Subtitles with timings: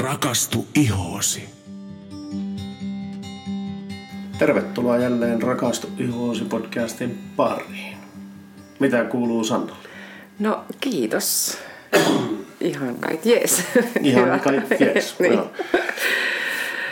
[0.00, 1.48] Rakastu ihoosi.
[4.38, 7.96] Tervetuloa jälleen Rakastu ihoosi podcastin pariin.
[8.80, 9.88] Mitä kuuluu Sannalle?
[10.38, 11.58] No kiitos.
[12.60, 13.64] Ihan kai jees.
[14.02, 14.38] Ihan Hyvä.
[14.38, 15.14] kai jees.
[15.20, 15.40] niin.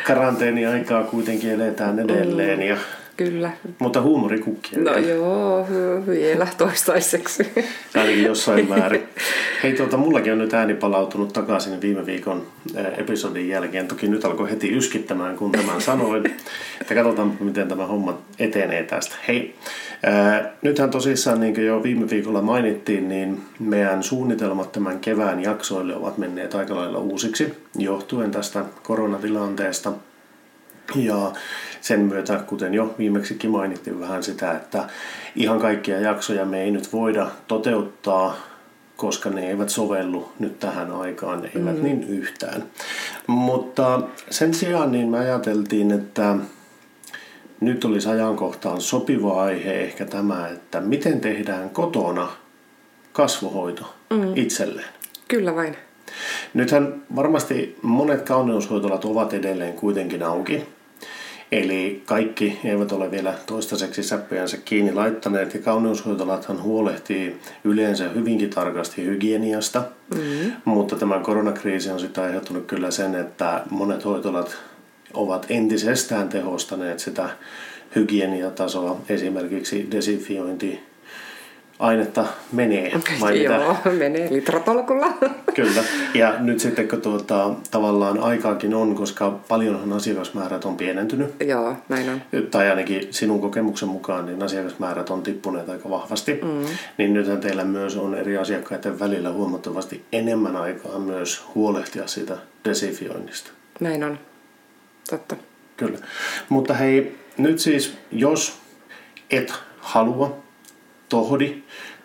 [0.06, 2.76] Karanteeni-aikaa kuitenkin eletään edelleen, ja,
[3.16, 3.50] Kyllä.
[3.78, 4.78] mutta huumorikukkia.
[4.78, 5.06] No vielä.
[5.06, 5.66] joo,
[6.06, 7.52] vielä toistaiseksi.
[7.96, 9.02] Ainakin jossain määrin.
[9.62, 12.46] Hei, tuota, mullakin on nyt ääni palautunut takaisin viime viikon
[12.96, 13.88] episodin jälkeen.
[13.88, 16.26] Toki nyt alkoi heti yskittämään, kun tämän sanoin.
[16.80, 19.14] Että katsotaan, miten tämä homma etenee tästä.
[19.28, 19.54] Hei,
[20.02, 25.96] ää, nythän tosissaan, niin kuin jo viime viikolla mainittiin, niin meidän suunnitelmat tämän kevään jaksoille
[25.96, 29.92] ovat menneet aika lailla uusiksi, johtuen tästä koronatilanteesta.
[30.96, 31.32] Ja
[31.80, 34.84] sen myötä, kuten jo viimeksikin mainittiin vähän sitä, että
[35.36, 38.36] ihan kaikkia jaksoja me ei nyt voida toteuttaa,
[38.96, 41.82] koska ne eivät sovellu nyt tähän aikaan, eivät mm.
[41.82, 42.64] niin yhtään.
[43.26, 46.36] Mutta sen sijaan niin me ajateltiin, että
[47.60, 52.28] nyt olisi ajankohtaan sopiva aihe ehkä tämä, että miten tehdään kotona
[53.12, 54.36] kasvohoito mm.
[54.36, 54.88] itselleen.
[55.28, 55.76] Kyllä vain.
[56.54, 60.62] Nythän varmasti monet kauneushoitolat ovat edelleen kuitenkin auki.
[61.52, 69.04] Eli kaikki eivät ole vielä toistaiseksi säppejänsä kiinni laittaneet ja kauneushoitolathan huolehtii yleensä hyvinkin tarkasti
[69.04, 69.82] hygieniasta.
[70.14, 70.52] Mm-hmm.
[70.64, 74.56] Mutta tämä koronakriisi on sitten aiheuttanut kyllä sen, että monet hoitolat
[75.14, 77.28] ovat entisestään tehostaneet sitä
[77.96, 79.00] hygieniatasoa.
[79.08, 80.80] Esimerkiksi desinfiointi
[81.82, 82.92] ainetta menee.
[83.20, 83.54] vai mitä?
[83.54, 85.06] Joo, menee litratolkulla.
[85.54, 85.84] Kyllä.
[86.14, 92.08] Ja nyt sitten kun tuota, tavallaan aikaakin on, koska paljonhan asiakasmäärät on pienentynyt, joo, näin
[92.08, 92.22] on.
[92.50, 96.64] tai ainakin sinun kokemuksen mukaan, niin asiakasmäärät on tippuneet aika vahvasti, mm.
[96.98, 103.50] niin nythän teillä myös on eri asiakkaiden välillä huomattavasti enemmän aikaa myös huolehtia siitä desinfioinnista.
[103.80, 104.18] Näin on.
[105.10, 105.36] Totta.
[105.76, 105.98] Kyllä.
[106.48, 108.58] Mutta hei, nyt siis jos
[109.30, 110.41] et halua,
[111.12, 111.62] tohdi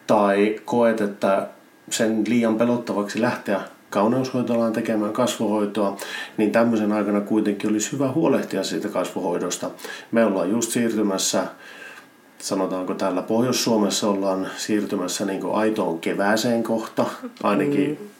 [0.07, 1.47] tai koet, että
[1.89, 5.97] sen liian pelottavaksi lähteä kauneushoitolaan tekemään kasvohoitoa,
[6.37, 9.71] niin tämmöisen aikana kuitenkin olisi hyvä huolehtia siitä kasvohoidosta.
[10.11, 11.43] Me ollaan just siirtymässä,
[12.39, 17.05] sanotaanko täällä Pohjois-Suomessa ollaan siirtymässä niin aitoon kevääseen kohta,
[17.43, 18.16] ainakin mm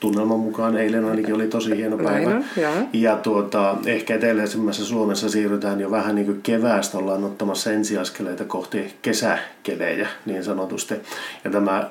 [0.00, 2.30] tunnelman mukaan eilen ainakin oli tosi hieno päivä.
[2.30, 8.44] Näin ja tuota, ehkä eteläisemmässä Suomessa siirrytään jo vähän niin kuin keväästä, ollaan ottamassa ensiaskeleita
[8.44, 10.94] kohti kesäkelejä niin sanotusti.
[11.44, 11.90] Ja tämä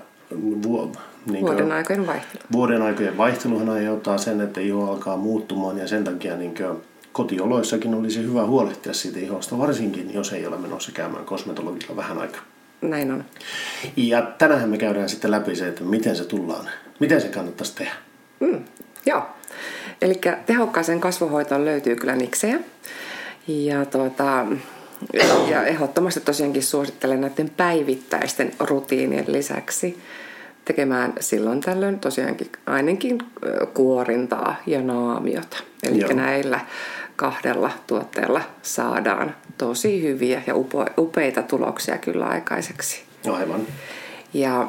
[0.63, 0.91] vuo,
[1.31, 2.43] niin kuin, Vuoden aikojen vaihtelu.
[2.51, 6.77] vuoden aikojen vaihteluhan aiheuttaa sen, että iho alkaa muuttumaan ja sen takia niin kuin,
[7.11, 12.41] kotioloissakin olisi hyvä huolehtia siitä ihosta, varsinkin jos ei ole menossa käymään kosmetologilla vähän aikaa.
[12.81, 13.25] Näin on.
[13.95, 17.91] Ja tänään me käydään sitten läpi se, että miten se tullaan, miten se kannattaisi tehdä.
[18.39, 18.63] Mm,
[19.05, 19.23] joo.
[20.01, 22.59] Eli tehokkaaseen kasvohoitoon löytyy kyllä niksejä.
[23.47, 24.45] Ja, tuota,
[25.49, 30.01] ja ehdottomasti tosiaankin suosittelen näiden päivittäisten rutiinien lisäksi
[30.65, 33.17] tekemään silloin tällöin tosiaankin ainakin
[33.73, 35.57] kuorintaa ja naamiota.
[35.83, 36.13] Eli Joo.
[36.13, 36.59] näillä
[37.17, 40.53] kahdella tuotteella saadaan tosi hyviä ja
[40.97, 43.03] upeita tuloksia kyllä aikaiseksi.
[43.33, 43.67] Aivan.
[44.33, 44.67] Ja,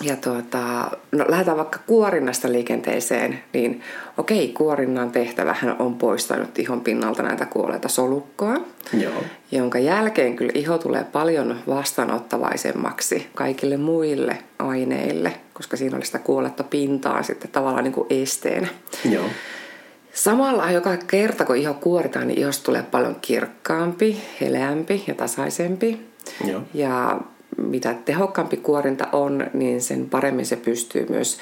[0.00, 3.82] ja tuota, no lähdetään vaikka kuorinnasta liikenteeseen, niin
[4.18, 8.54] okei, kuorinnan tehtävähän on poistanut ihon pinnalta näitä kuolleita solukkoa,
[8.92, 9.22] Joo.
[9.52, 16.64] jonka jälkeen kyllä iho tulee paljon vastaanottavaisemmaksi kaikille muille aineille, koska siinä oli sitä kuolletta
[16.64, 18.68] pintaa sitten tavallaan niin kuin esteenä.
[19.10, 19.24] Joo.
[20.14, 26.06] Samalla joka kerta, kun iho kuoritaan, niin ihosta tulee paljon kirkkaampi, heleämpi ja tasaisempi.
[26.44, 26.62] Joo.
[26.74, 27.20] Ja
[27.56, 31.38] mitä tehokkaampi kuorinta on, niin sen paremmin se pystyy myös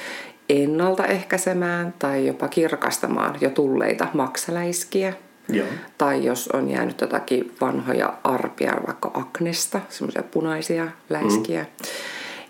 [0.49, 5.13] ennaltaehkäisemään tai jopa kirkastamaan jo tulleita maksaläiskiä.
[5.49, 5.67] Joo.
[5.99, 11.61] Tai jos on jäänyt jotakin vanhoja arpia, vaikka aknesta, semmoisia punaisia läiskiä.
[11.63, 11.87] Mm.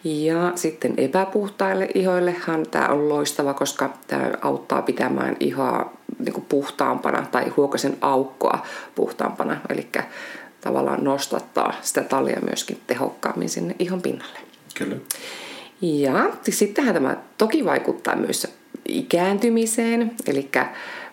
[0.05, 7.27] Ja sitten epäpuhtaille ihoillehan tämä on loistava, koska tämä auttaa pitämään ihoa niin kuin puhtaampana
[7.31, 9.57] tai huokasen aukkoa puhtaampana.
[9.69, 9.89] Eli
[10.61, 14.39] tavallaan nostattaa sitä talia myöskin tehokkaammin sinne ihon pinnalle.
[14.79, 14.97] Kyllä.
[15.83, 18.47] Ja sittenhän tämä toki vaikuttaa myös
[18.89, 20.13] ikääntymiseen.
[20.27, 20.49] Eli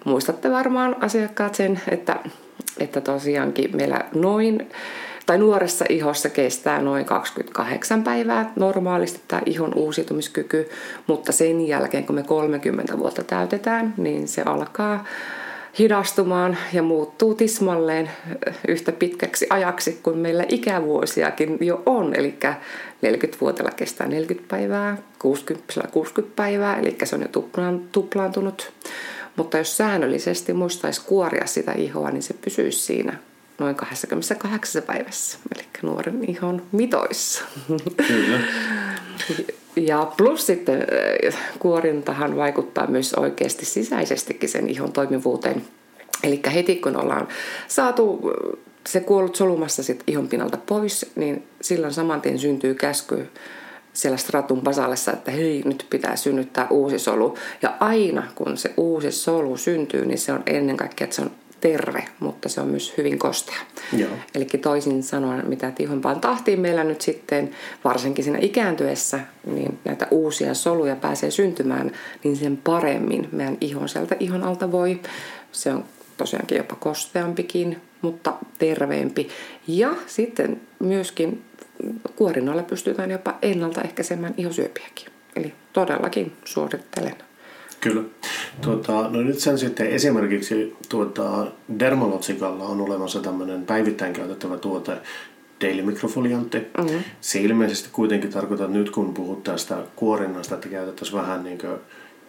[0.06, 2.16] muistatte varmaan asiakkaat sen, että,
[2.80, 4.70] että tosiaankin meillä noin
[5.30, 10.70] tai nuoressa ihossa kestää noin 28 päivää normaalisti tämä ihon uusiutumiskyky,
[11.08, 15.06] mutta sen jälkeen kun me 30 vuotta täytetään, niin se alkaa
[15.80, 18.10] hidastumaan ja muuttuu tismalleen
[18.68, 22.16] yhtä pitkäksi ajaksi kuin meillä ikävuosiakin jo on.
[22.16, 22.38] Eli
[23.06, 28.72] 40-vuotiailla kestää 40 päivää, 60 60 päivää, eli se on jo tuplaan, tuplaantunut.
[29.36, 33.29] Mutta jos säännöllisesti muistaisi kuoria sitä ihoa, niin se pysyisi siinä
[33.60, 37.44] noin 28 päivässä, eli nuoren ihon mitoissa.
[38.08, 38.40] Kyllä.
[39.76, 40.88] Ja plus sitten
[41.28, 45.66] äh, kuorintahan vaikuttaa myös oikeasti sisäisestikin sen ihon toimivuuteen.
[46.24, 47.28] Eli heti kun ollaan
[47.68, 53.30] saatu äh, se kuollut solumassa sit ihon pinnalta pois, niin silloin saman tien syntyy käsky
[53.94, 57.38] siellä stratun basaalissa, että hei, nyt pitää synnyttää uusi solu.
[57.62, 61.32] Ja aina kun se uusi solu syntyy, niin se on ennen kaikkea, että se on
[61.62, 63.56] terve, mutta se on myös hyvin kostea.
[64.36, 67.52] Eli toisin sanoen, mitä tihumpaan tahtiin meillä nyt sitten,
[67.84, 71.92] varsinkin siinä ikääntyessä, niin näitä uusia soluja pääsee syntymään,
[72.24, 75.00] niin sen paremmin meidän ihon sieltä ihon alta voi.
[75.52, 75.86] Se on
[76.18, 79.30] tosiaankin jopa kosteampikin, mutta terveempi.
[79.68, 81.44] Ja sitten myöskin
[82.16, 85.08] kuorinoilla pystytään jopa ennaltaehkäisemään ihosyöpiäkin.
[85.36, 87.29] Eli todellakin suosittelen.
[87.82, 88.04] Kyllä.
[88.62, 91.48] Tuota, no nyt sen sitten esimerkiksi tuota,
[91.80, 94.98] Dermalotsikalla on olemassa tämmöinen päivittäin käytettävä tuote
[95.62, 96.58] Daily Microfoliantti.
[96.78, 97.04] Mm-hmm.
[97.22, 101.78] Se ilmeisesti kuitenkin tarkoittaa, että nyt kun puhut tästä kuorinnasta, että käytettäisiin vähän niin kuin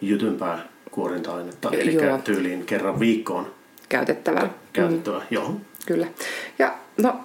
[0.01, 2.17] jytympää kuorinta-ainetta, eli Joo.
[2.17, 3.47] tyyliin kerran viikkoon
[3.89, 4.49] Käytettävä.
[4.73, 5.19] käytettävä.
[5.19, 5.25] Mm.
[5.31, 5.55] Joo.
[5.85, 6.07] Kyllä.
[6.59, 7.19] Ja no,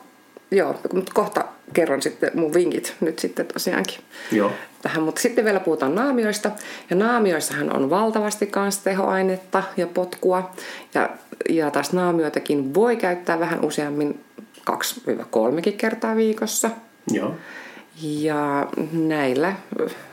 [0.50, 3.98] joo, mutta kohta kerron sitten mun vinkit nyt sitten tosiaankin
[4.32, 4.52] Joo.
[4.82, 5.02] tähän.
[5.02, 6.50] Mutta sitten vielä puhutaan naamioista.
[6.90, 10.50] Ja naamioissahan on valtavasti kans tehoainetta ja potkua.
[10.94, 11.10] Ja,
[11.48, 14.20] ja taas naamioitakin voi käyttää vähän useammin
[14.70, 16.70] 2-3 kertaa viikossa.
[17.12, 17.34] Joo.
[18.02, 19.52] Ja näillä,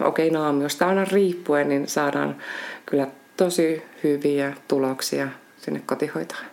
[0.02, 2.36] okei okay, naamiosta aina riippuen, niin saadaan
[2.86, 3.08] kyllä
[3.38, 5.28] tosi hyviä tuloksia
[5.58, 6.46] sinne kotihoitoon.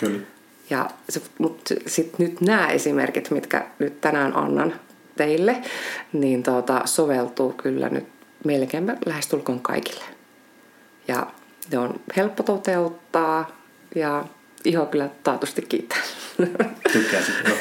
[0.00, 0.35] Kyllä.
[0.70, 4.74] Ja se, mutta sitten nyt nämä esimerkit, mitkä nyt tänään annan
[5.16, 5.56] teille,
[6.12, 8.06] niin tuota, soveltuu kyllä nyt
[8.44, 10.04] melkein lähestulkoon kaikille.
[11.08, 11.26] Ja
[11.72, 13.56] ne on helppo toteuttaa
[13.94, 14.24] ja
[14.64, 15.98] iho kyllä taatusti kiittää.
[16.92, 17.56] Tykkäsit, joo.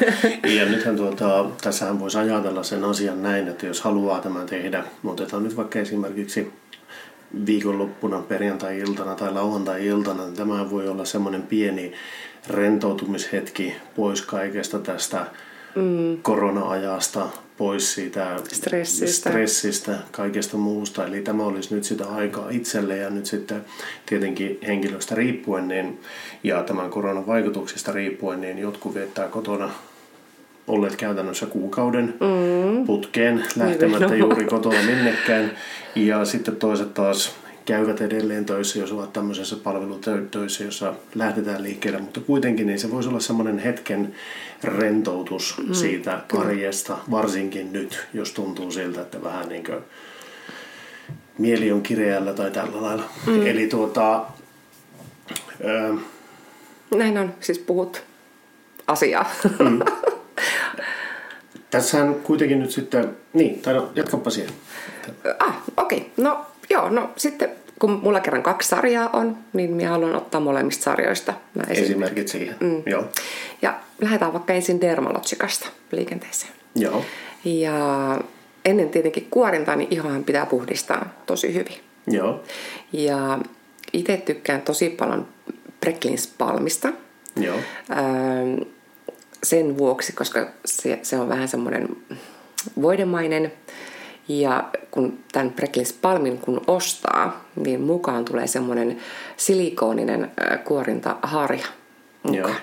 [0.53, 5.43] Ja nythän tuota, tässähän voisi ajatella sen asian näin, että jos haluaa tämän tehdä, otetaan
[5.43, 6.53] nyt vaikka esimerkiksi
[7.45, 11.93] viikonloppuna, perjantai-iltana tai lauantai-iltana, niin tämä voi olla semmoinen pieni
[12.49, 15.25] rentoutumishetki pois kaikesta tästä
[15.75, 16.17] mm.
[16.21, 17.27] korona-ajasta,
[17.57, 19.29] pois siitä Stressistä.
[19.29, 21.07] stressistä, kaikesta muusta.
[21.07, 23.65] Eli tämä olisi nyt sitä aikaa itselle ja nyt sitten
[24.05, 25.99] tietenkin henkilöstä riippuen niin,
[26.43, 29.69] ja tämän koronan vaikutuksista riippuen, niin jotkut viettää kotona
[30.67, 32.85] olleet käytännössä kuukauden mm.
[32.85, 34.19] putkeen lähtemättä Nimenomaan.
[34.19, 35.51] juuri kotona minnekään.
[35.95, 37.35] Ja sitten toiset taas
[37.65, 43.09] käyvät edelleen töissä, jos ovat tämmöisessä palvelutöissä, jossa lähdetään liikkeelle, mutta kuitenkin niin se voisi
[43.09, 44.15] olla semmoinen hetken
[44.63, 49.79] rentoutus mm, siitä arjesta, varsinkin nyt, jos tuntuu siltä, että vähän niin kuin
[51.37, 53.03] mieli on kireällä tai tällä lailla.
[53.27, 53.47] Mm.
[53.47, 54.25] Eli tuota,
[55.63, 55.93] ö,
[56.95, 58.03] Näin on, siis puhut
[58.87, 59.31] asiaa.
[59.59, 59.79] Mm.
[61.71, 64.53] tässähän kuitenkin nyt sitten, niin, tai no, jatkapa siihen.
[65.39, 65.97] ah, okei.
[65.97, 66.09] Okay.
[66.17, 70.83] No joo, no sitten kun mulla kerran kaksi sarjaa on, niin minä haluan ottaa molemmista
[70.83, 71.33] sarjoista.
[71.53, 72.55] Mä esim- Esimerkit siihen.
[72.59, 72.83] Mm.
[72.85, 73.03] Joo.
[73.61, 76.53] Ja lähdetään vaikka ensin Dermalotsikasta liikenteeseen.
[76.75, 77.05] Joo.
[77.45, 77.75] Ja
[78.65, 81.77] ennen tietenkin kuorintaa, niin ihohan pitää puhdistaa tosi hyvin.
[82.07, 82.43] Joo.
[82.93, 83.39] Ja
[83.93, 85.27] itse tykkään tosi paljon
[85.79, 86.89] Precklins palmista.
[87.35, 87.55] Joo.
[87.91, 88.61] Ähm,
[89.43, 91.89] sen vuoksi, koska se, se on vähän semmoinen
[92.81, 93.51] voidemainen.
[94.27, 98.97] Ja kun tämän Precklins palmin kun ostaa, niin mukaan tulee semmoinen
[99.37, 101.65] silikooninen äh, kuorintaharja.
[102.23, 102.37] mukaan.
[102.37, 102.55] Joo.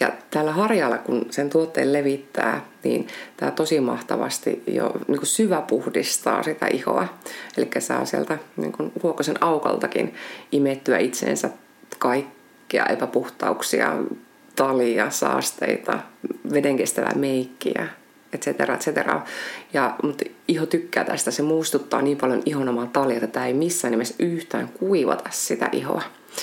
[0.00, 3.06] Ja tällä harjalla, kun sen tuotteen levittää, niin
[3.36, 7.08] tämä tosi mahtavasti jo niin kuin syvä puhdistaa sitä ihoa.
[7.56, 10.14] Eli saa sieltä niin kuin huokosen aukaltakin
[10.52, 11.50] imettyä itseensä
[11.98, 13.96] kaikkea epäpuhtauksia,
[14.56, 15.98] talia, saasteita,
[16.52, 17.88] vedenkestävää meikkiä,
[18.34, 19.22] et cetera, et cetera.
[19.72, 21.30] Ja, mutta iho tykkää tästä.
[21.30, 25.68] Se muistuttaa niin paljon ihon omaa talia, että tämä ei missään nimessä yhtään kuivata sitä
[25.72, 26.02] ihoa.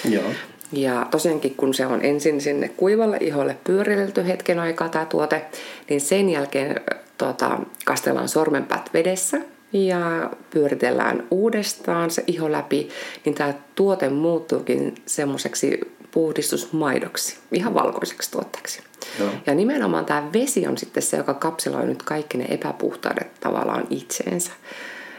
[0.10, 0.24] Joo.
[0.72, 5.46] Ja tosiaankin kun se on ensin sinne kuivalle iholle pyöritelty hetken aikaa tämä tuote,
[5.90, 6.82] niin sen jälkeen
[7.18, 9.38] tota, kastellaan sormenpäät vedessä
[9.74, 12.90] ja pyöritellään uudestaan se iho läpi,
[13.26, 15.80] niin tämä tuote muuttuukin semmoiseksi
[16.12, 18.84] puhdistusmaidoksi, ihan valkoiseksi tuotteeksi.
[19.20, 19.30] Joo.
[19.46, 24.52] Ja nimenomaan tämä vesi on sitten se, joka kapseloi nyt kaikki ne epäpuhtaudet tavallaan itseensä.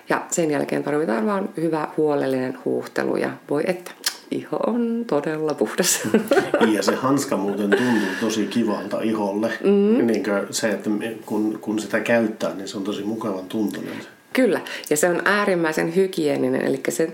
[0.09, 3.91] Ja sen jälkeen tarvitaan vaan hyvä huolellinen huuhtelu ja voi että
[4.31, 6.01] iho on todella puhdas.
[6.75, 9.53] Ja se hanska muuten tuntuu tosi kivalta iholle.
[9.65, 10.07] Mm.
[10.07, 10.91] Niin se, että
[11.27, 13.95] kun, kun sitä käyttää, niin se on tosi mukavan tuntunen.
[14.33, 14.61] Kyllä,
[14.91, 17.09] ja se on äärimmäisen hygieninen, eli se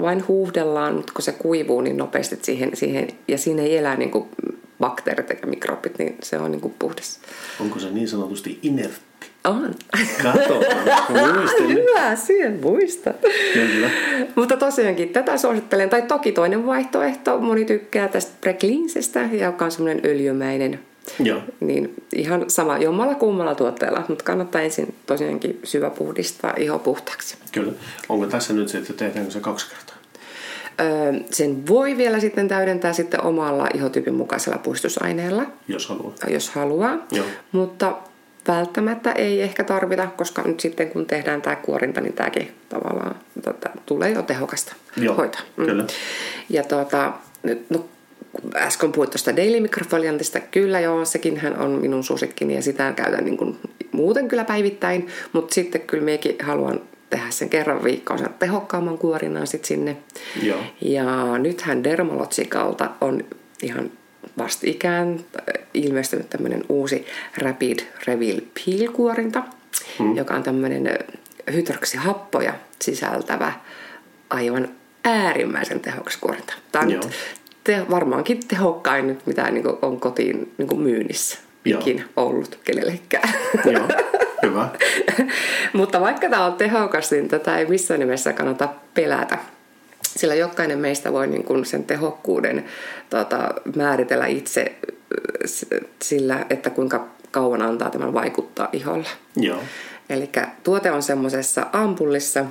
[0.00, 4.10] vain huuhdellaan, mutta kun se kuivuu niin nopeasti siihen, siihen ja siinä ei elä niin
[4.10, 4.28] kuin
[4.80, 7.20] bakteerit eikä mikrobit, niin se on niin kuin puhdas.
[7.60, 9.04] Onko se niin sanotusti inertti?
[9.44, 9.74] On.
[10.22, 11.68] Katsotaan.
[11.68, 13.14] Hyvä, siihen muista.
[13.52, 13.90] Kyllä.
[14.34, 15.90] Mutta tosiaankin tätä suosittelen.
[15.90, 20.80] Tai toki toinen vaihtoehto, moni tykkää tästä Precleansestä, joka on semmoinen öljymäinen.
[21.18, 21.40] Joo.
[21.60, 27.36] Niin ihan sama jommalla kummalla tuotteella, mutta kannattaa ensin tosiaankin syvä puhdistaa iho puhtaaksi.
[27.52, 27.72] Kyllä.
[28.08, 29.93] Onko tässä nyt se, että tehdäänkö se kaksi kertaa?
[31.30, 36.14] Sen voi vielä sitten täydentää sitten omalla ihotyypin mukaisella puhdistusaineella, Jos haluaa.
[36.28, 37.06] jos haluaa.
[37.12, 37.26] Joo.
[37.52, 37.96] Mutta
[38.48, 43.70] välttämättä ei ehkä tarvita, koska nyt sitten kun tehdään tämä kuorinta, niin tämäkin tavallaan tota,
[43.86, 45.40] tulee jo tehokasta Joo, hoitaa.
[45.56, 45.64] Mm.
[45.66, 45.84] kyllä.
[46.48, 47.12] Ja tuota,
[47.42, 47.84] nyt, no,
[48.54, 53.24] äsken puhuit tuosta Daily Microfoliantista, kyllä joo, sekin hän on minun suosikkini ja sitä käytän
[53.24, 53.58] niin kuin
[53.92, 56.80] muuten kyllä päivittäin, mutta sitten kyllä mekin haluan
[57.14, 59.96] tehdä sen kerran viikkoon sen tehokkaamman kuorinnan sitten sinne.
[60.42, 60.58] Joo.
[60.80, 63.24] Ja nythän Dermalogicalta on
[63.62, 63.90] ihan
[64.38, 67.06] vastikään äh, ilmestynyt tämmöinen uusi
[67.38, 69.42] Rapid Reveal Peel-kuorinta,
[69.98, 70.16] mm.
[70.16, 73.52] joka on tämmöinen äh, hydroksihappoja sisältävä
[74.30, 74.68] aivan
[75.04, 76.54] äärimmäisen tehokas kuorinta.
[76.72, 77.02] Tämä on Joo.
[77.64, 81.80] te, varmaankin tehokkain nyt, mitä niin on kotiin niin myynnissä Joo.
[81.80, 83.34] ikinä ollut kenellekään.
[83.64, 83.88] Joo.
[84.42, 84.68] Hyvä.
[85.72, 89.38] Mutta vaikka tämä on tehokas, niin tätä ei missään nimessä kannata pelätä.
[90.02, 92.64] Sillä jokainen meistä voi niin kuin sen tehokkuuden
[93.10, 94.74] tota, määritellä itse
[96.02, 99.08] sillä, että kuinka kauan antaa tämän vaikuttaa iholla.
[99.36, 99.58] Joo.
[100.10, 100.30] Eli
[100.62, 102.44] tuote on semmoisessa ampullissa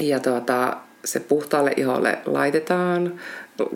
[0.00, 3.20] ja tuota, se puhtaalle iholle laitetaan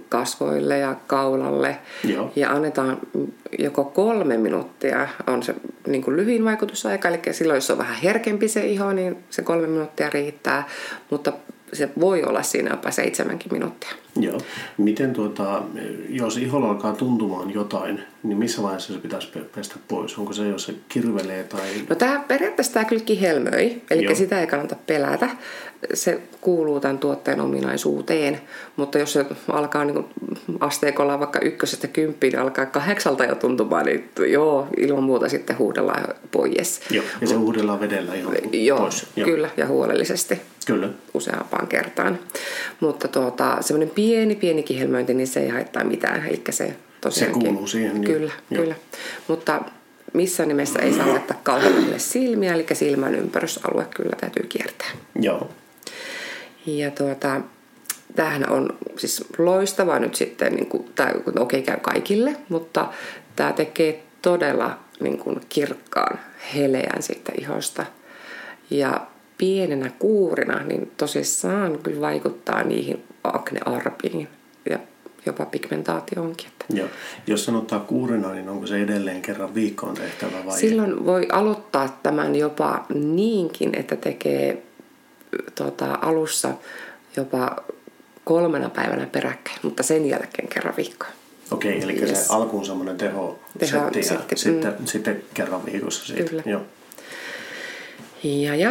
[0.08, 2.32] kasvoille ja kaulalle Joo.
[2.36, 2.98] ja annetaan
[3.58, 5.54] joko kolme minuuttia on se
[5.86, 9.66] niin kuin lyhin vaikutusaika, eli silloin jos on vähän herkempi se iho, niin se kolme
[9.66, 10.68] minuuttia riittää,
[11.10, 11.32] mutta
[11.72, 14.05] se voi olla siinä jopa seitsemänkin minuuttia.
[14.20, 14.40] Joo.
[14.78, 15.62] Miten tuota,
[16.08, 20.18] jos iholla alkaa tuntumaan jotain, niin missä vaiheessa se pitäisi pe- pestä pois?
[20.18, 21.60] Onko se, jos se kirvelee tai...
[21.88, 24.14] No tämä periaatteessa tämä kyllä kihelmöi, eli Joo.
[24.14, 25.28] sitä ei kannata pelätä.
[25.94, 28.40] Se kuuluu tämän tuotteen ominaisuuteen,
[28.76, 30.06] mutta jos se alkaa niin kuin
[30.60, 36.04] asteikolla vaikka ykkösestä kymppiin, niin alkaa kahdeksalta jo tuntumaan, niin joo, ilman muuta sitten huudellaan
[36.30, 36.80] pois.
[36.90, 37.04] Joo.
[37.20, 39.06] Ja se huudellaan vedellä ihan Joo, pois.
[39.24, 40.88] kyllä, ja huolellisesti Kyllä.
[41.14, 42.18] useampaan kertaan.
[42.80, 46.26] Mutta tuota, semmoinen pieni, pieni kihelmöinti, niin se ei haittaa mitään.
[46.26, 47.42] Eli se tosiaankin...
[47.42, 48.62] kuuluu siihen, niin- Kyllä, joo.
[48.62, 48.74] kyllä.
[49.28, 49.60] Mutta
[50.12, 54.90] missään nimessä ei saa laittaa lähelle silmiä, eli silmän ympärysalue kyllä täytyy kiertää.
[55.20, 55.50] Joo.
[56.66, 57.40] Ja tuota,
[58.16, 62.88] tämähän on siis loistava nyt sitten, niin kuin, tai okei okay, käy kaikille, mutta
[63.36, 66.18] tämä tekee todella niin kuin, kirkkaan
[66.54, 67.86] heleän siitä ihosta.
[68.70, 69.06] Ja
[69.38, 74.28] pienenä kuurina, niin tosissaan kyllä vaikuttaa niihin aknearpiin
[74.70, 74.78] ja
[75.26, 76.46] jopa pigmentaatioonkin.
[76.46, 76.88] Että Joo.
[77.26, 80.58] Jos sen ottaa kuurina, niin onko se edelleen kerran viikkoon tehtävä vai?
[80.58, 84.62] Silloin voi aloittaa tämän jopa niinkin, että tekee
[85.54, 86.48] tota, alussa
[87.16, 87.56] jopa
[88.24, 91.08] kolmena päivänä peräkkäin, mutta sen jälkeen kerran viikkoa.
[91.50, 92.26] Okei, eli Yes.
[92.26, 96.30] se alkuun semmoinen teho, Teho setti ja setti, sitten, sitten kerran viikossa siitä.
[96.30, 96.42] Kyllä.
[96.46, 96.60] Joo.
[98.24, 98.70] Ja, ja.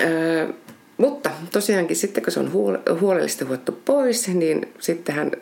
[0.00, 0.48] Öö,
[0.96, 5.32] mutta tosiaankin sitten kun se on huole- huolellisesti huottu pois, niin sittenhän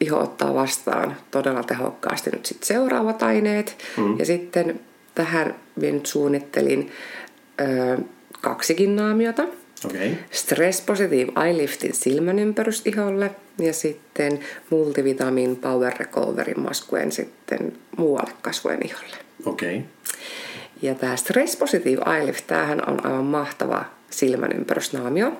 [0.00, 3.76] iho ottaa vastaan todella tehokkaasti nyt sitten seuraavat aineet.
[3.96, 4.18] Mm.
[4.18, 4.80] Ja sitten
[5.14, 6.90] tähän minä nyt suunnittelin
[7.60, 7.98] öö,
[8.40, 9.44] kaksikin naamiota.
[9.84, 10.18] Okei.
[10.30, 18.80] Stress Positive Eye Liftin silmänympärys iholle ja sitten Multivitamin Power Recovery maskuen sitten muualle kasvojen
[18.84, 19.16] iholle.
[19.46, 19.82] Okei.
[20.84, 25.32] Ja tämä Stress Positive Eye Lift, tämähän on aivan mahtava silmänympärysnaamio.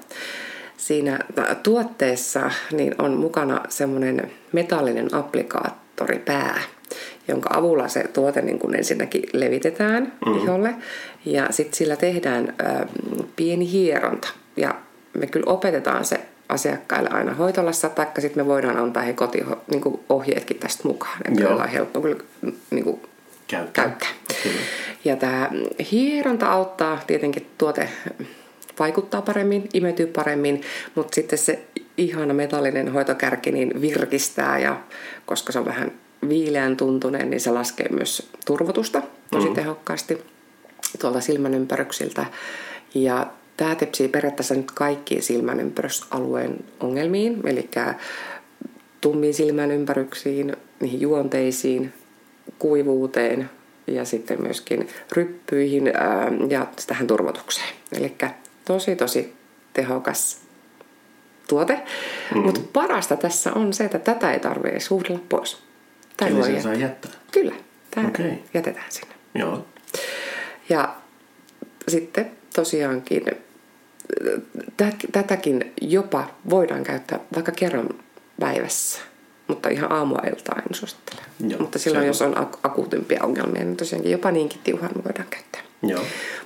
[0.76, 1.18] Siinä
[1.62, 6.60] tuotteessa niin on mukana semmoinen metallinen applikaattoripää,
[7.28, 10.42] jonka avulla se tuote niin kuin ensinnäkin levitetään mm-hmm.
[10.42, 10.74] iholle
[11.24, 12.86] ja sitten sillä tehdään ö,
[13.36, 14.28] pieni hieronta.
[14.56, 14.74] Ja
[15.18, 20.00] me kyllä opetetaan se asiakkaille aina hoitolassa, taikka sitten me voidaan antaa he koti niin
[20.08, 22.24] ohjeetkin tästä mukaan, että ollaan helppo kyllä
[22.70, 23.00] niin kuin
[23.54, 23.84] Käyttää.
[23.84, 24.08] käyttää.
[24.42, 24.60] Kyllä.
[25.04, 25.50] Ja tämä
[25.92, 27.88] hieronta auttaa tietenkin tuote
[28.78, 30.62] vaikuttaa paremmin, imeytyy paremmin,
[30.94, 31.64] mutta sitten se
[31.96, 34.80] ihana metallinen hoitokärki niin virkistää ja
[35.26, 35.92] koska se on vähän
[36.28, 39.54] viileän tuntunen, niin se laskee myös turvotusta tosi mm.
[39.54, 40.18] tehokkaasti
[41.00, 42.26] tuolta silmänympäryksiltä.
[42.94, 47.68] Ja tämä tepsii periaatteessa nyt kaikkiin silmänympärysalueen ongelmiin, eli
[49.00, 51.92] tummiin silmänympäryksiin, niihin juonteisiin,
[52.58, 53.50] kuivuuteen
[53.86, 55.92] ja sitten myöskin ryppyihin
[56.48, 57.68] ja tähän turvotukseen.
[57.92, 58.16] Eli
[58.64, 59.34] tosi tosi
[59.72, 60.40] tehokas
[61.48, 61.74] tuote.
[61.74, 62.42] Mm-hmm.
[62.42, 65.58] Mutta parasta tässä on se, että tätä ei tarvitse suhdella pois.
[66.16, 67.10] Tämä Eli sen saa jättää?
[67.32, 67.54] Kyllä,
[67.90, 68.30] tämä okay.
[68.54, 69.14] jätetään sinne.
[69.34, 69.66] Joo.
[70.68, 70.96] Ja
[71.88, 73.24] sitten tosiaankin
[75.12, 77.88] tätäkin jopa voidaan käyttää vaikka kerran
[78.40, 79.00] päivässä,
[79.48, 81.20] mutta ihan aamua iltaa en suosittele.
[81.48, 85.60] Joo, mutta silloin, jos on akuutimpia ongelmia, niin tosiaankin jopa niinkin tiuhaan voidaan käyttää.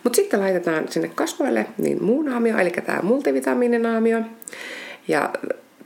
[0.04, 4.20] Mutta sitten laitetaan sinne kasvoille niin muu naamio, eli tämä multivitamiininaamio.
[5.08, 5.30] Ja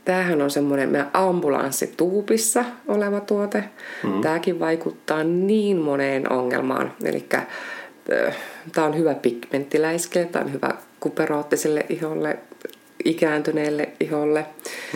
[0.05, 3.65] tämähän on semmoinen meidän ambulanssituupissa oleva tuote.
[4.03, 4.21] Mm.
[4.21, 6.93] Tämäkin vaikuttaa niin moneen ongelmaan.
[7.05, 7.27] Eli
[8.73, 12.39] tämä on hyvä pigmenttiläiskelle, tämä on hyvä kuperoottiselle iholle,
[13.05, 14.47] ikääntyneelle iholle,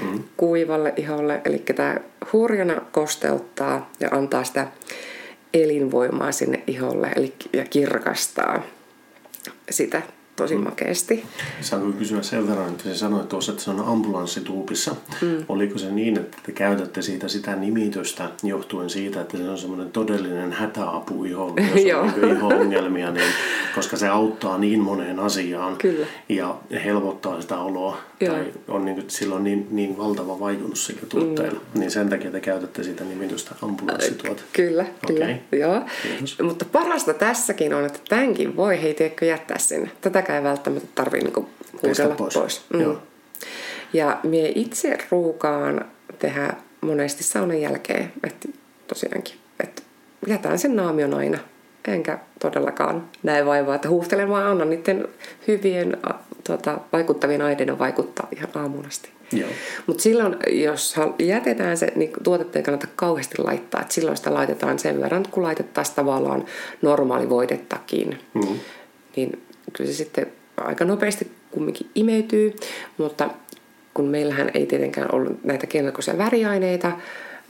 [0.02, 0.24] mm.
[0.36, 1.40] kuivalle iholle.
[1.44, 1.96] Eli tämä
[2.32, 4.66] hurjana kosteuttaa ja antaa sitä
[5.54, 8.62] elinvoimaa sinne iholle eli, ja kirkastaa
[9.70, 10.02] sitä
[10.36, 10.64] tosi mm.
[10.64, 11.24] makeasti.
[11.60, 14.96] Saanko kysyä sen verran, että se sanoi tuossa, että se on ambulanssituupissa.
[15.22, 15.44] Mm.
[15.48, 19.90] Oliko se niin, että te käytätte siitä sitä nimitystä johtuen siitä, että se on semmoinen
[19.90, 23.30] todellinen hätäapu iholle, jos on niin iho-ongelmia, niin,
[23.74, 26.06] koska se auttaa niin moneen asiaan Kyllä.
[26.28, 27.98] ja helpottaa sitä oloa.
[28.20, 28.34] Joo.
[28.34, 31.60] Tai on niin, sillä on niin, niin valtava vaikutus sillä tuotteella.
[31.74, 31.80] Mm.
[31.80, 34.42] Niin sen takia te käytätte sitä nimitystä ambulanssituote.
[34.52, 35.16] Kyllä, okay.
[35.16, 35.38] kyllä.
[35.52, 35.82] Joo.
[36.42, 39.90] Mutta parasta tässäkin on, että tämänkin voi hei tiedätkö, jättää sinne.
[40.00, 41.48] Tätä sitäkään ei välttämättä tarvitse niinku
[41.82, 42.34] huudella pois.
[42.34, 42.64] pois.
[42.72, 42.80] Mm.
[42.80, 43.02] Joo.
[43.92, 45.84] Ja mie itse ruukaan
[46.18, 48.48] tehdä monesti saunan jälkeen, että
[48.86, 49.82] tosiaankin, että
[50.26, 51.38] jätän sen naamion aina.
[51.88, 55.08] Enkä todellakaan näe vaivaa, että huuhtelen, vaan annan niiden
[55.48, 55.96] hyvien
[56.44, 59.10] tuota, vaikuttavien aineiden vaikuttaa ihan aamuun asti.
[59.86, 63.80] Mutta silloin, jos jätetään se, niin tuotetta ei kannata kauheasti laittaa.
[63.80, 66.44] Et silloin sitä laitetaan sen verran, kun laitettaisiin tavallaan
[66.82, 68.18] normaali voitettakin.
[68.34, 68.58] Mm.
[69.16, 70.26] Niin kyllä se sitten
[70.56, 72.56] aika nopeasti kumminkin imeytyy,
[72.98, 73.30] mutta
[73.94, 76.92] kun meillähän ei tietenkään ollut näitä keinotekoisia väriaineita,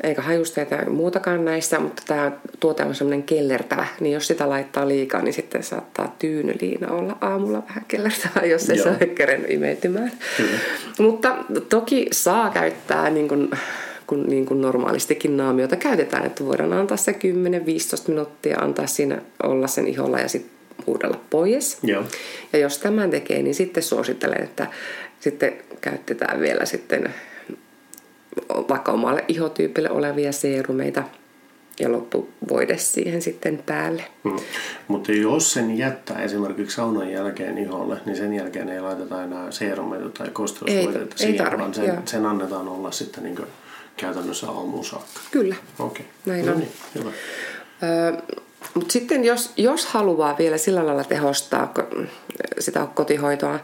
[0.02, 4.88] eikä hajusteita ja muutakaan näistä, mutta tämä tuote on semmoinen kellertävä, niin jos sitä laittaa
[4.88, 10.12] liikaa, niin sitten saattaa tyynyliina olla aamulla vähän kellertävä, jos ei saa kerennyt imeytymään.
[10.36, 10.58] Kyllä.
[10.98, 11.36] Mutta
[11.68, 13.50] toki saa käyttää niin kuin,
[14.06, 17.16] kun niin kuin normaalistikin naamiota käytetään, että voidaan antaa se 10-15
[18.08, 21.78] minuuttia, antaa siinä olla sen iholla ja sitten huudella pois.
[21.82, 22.04] Joo.
[22.52, 24.66] Ja jos tämän tekee, niin sitten suosittelen, että
[25.20, 27.14] sitten käytetään vielä sitten
[28.68, 31.02] vaikka omalle ihotyypille olevia seerumeita
[31.80, 34.04] ja loppuvoide siihen sitten päälle.
[34.24, 34.36] Hmm.
[34.88, 40.08] Mutta jos sen jättää esimerkiksi saunan jälkeen iholle, niin sen jälkeen ei laiteta enää seerumeita
[40.08, 43.38] tai kosteusvoidetta siihen, tarvi, vaan sen, sen annetaan olla sitten niin
[43.96, 45.20] käytännössä aamuun saakka.
[45.30, 45.54] Kyllä.
[45.78, 46.04] Okei.
[46.06, 46.34] Okay.
[46.34, 46.58] Näin no on.
[46.58, 47.10] Niin, hyvä.
[47.82, 48.12] Öö,
[48.74, 51.74] mutta sitten jos, jos haluaa vielä sillä lailla tehostaa
[52.58, 53.58] sitä kotihoitoa,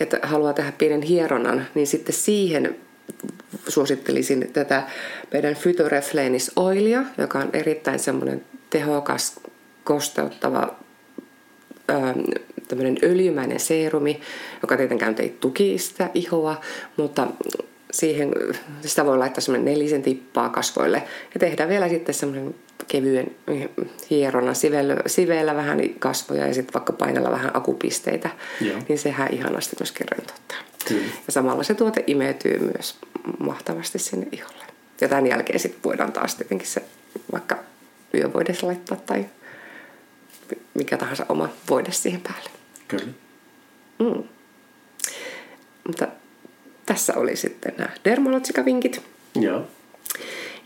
[0.00, 2.76] että haluaa tehdä pienen hieronnan, niin sitten siihen
[3.68, 4.82] suosittelisin tätä
[5.32, 9.40] meidän Phytoreflenis oilia, joka on erittäin semmoinen tehokas,
[9.84, 10.74] kosteuttava
[12.68, 14.20] tämmöinen öljymäinen seerumi,
[14.62, 16.60] joka tietenkään ei tuki sitä ihoa,
[16.96, 17.26] mutta
[17.90, 18.32] siihen,
[18.80, 21.02] sitä voi laittaa semmoinen nelisen tippaa kasvoille
[21.34, 22.54] ja tehdä vielä sitten semmoinen
[22.88, 23.36] kevyen
[24.10, 28.78] hierona siveellä, siveellä vähän kasvoja ja sitten vaikka painella vähän akupisteitä, Joo.
[28.88, 30.58] niin sehän ihanasti myöskin rentouttaa.
[30.88, 31.12] Kyllä.
[31.26, 32.98] Ja samalla se tuote imeytyy myös
[33.38, 34.64] mahtavasti sinne iholle.
[35.00, 36.82] Ja tämän jälkeen sitten voidaan taas tietenkin se
[37.32, 37.58] vaikka
[38.14, 39.26] yövoides laittaa tai
[40.74, 42.50] mikä tahansa oma voide siihen päälle.
[42.88, 43.12] Kyllä.
[43.98, 44.22] Mm.
[45.86, 46.08] Mutta
[46.86, 49.02] tässä oli sitten nämä dermalotsikavinkit.
[49.34, 49.66] Joo.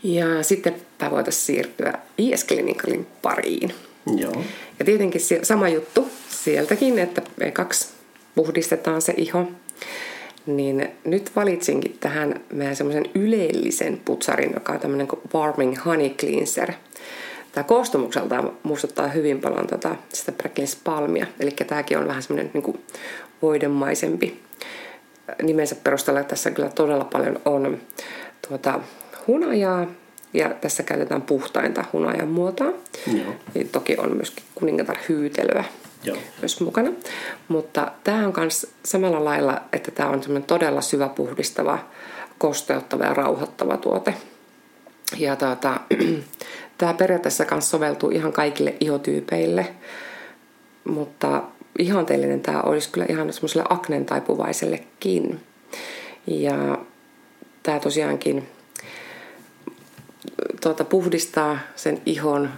[0.03, 0.75] Ja sitten
[1.11, 3.73] voitaisiin siirtyä IS Clinicalin pariin.
[4.17, 4.43] Joo.
[4.79, 7.21] Ja tietenkin sama juttu sieltäkin, että
[7.53, 7.87] kaksi
[8.35, 9.51] puhdistetaan se iho.
[10.45, 16.71] Niin nyt valitsinkin tähän meidän semmoisen ylellisen putsarin, joka on tämmöinen kuin Warming Honey Cleanser.
[17.51, 21.25] Tämä koostumukseltaan muistuttaa hyvin paljon tota, sitä Bracklins palmia.
[21.39, 22.79] Eli tämäkin on vähän semmoinen niin
[23.41, 24.39] voidemaisempi.
[25.41, 27.77] Nimensä perusteella tässä kyllä todella paljon on
[28.47, 28.79] tuota,
[29.27, 29.87] hunajaa
[30.33, 32.73] ja tässä käytetään puhtainta hunajan muotoa.
[33.07, 33.35] Joo.
[33.55, 35.63] Ja toki on myöskin kuningatar hyytelöä
[36.03, 36.17] Joo.
[36.41, 36.91] myös mukana.
[37.47, 41.79] Mutta tämä on myös samalla lailla, että tämä on todella syvä puhdistava,
[42.37, 44.13] kosteuttava ja rauhoittava tuote.
[45.17, 45.79] Ja tuota,
[46.77, 49.67] tämä periaatteessa myös soveltuu ihan kaikille ihotyypeille,
[50.83, 51.43] mutta
[51.79, 55.39] ihanteellinen tämä olisi kyllä ihan semmoiselle aknen taipuvaisellekin.
[56.27, 56.77] Ja
[57.63, 58.47] tämä tosiaankin
[60.61, 62.49] tuota, puhdistaa sen ihon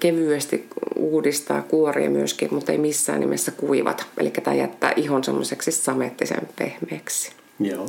[0.00, 0.68] kevyesti,
[1.00, 4.04] uudistaa kuoria myöskin, mutta ei missään nimessä kuivata.
[4.18, 7.32] Eli tämä jättää ihon semmoiseksi samettisen pehmeäksi.
[7.60, 7.88] Joo.